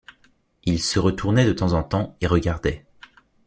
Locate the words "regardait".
2.25-2.87